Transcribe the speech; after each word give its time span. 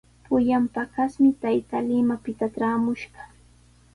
Pullan 0.27 0.63
paqasmi 0.75 1.29
taytaa 1.43 1.83
Limapita 1.89 2.47
traamushqa. 2.55 3.21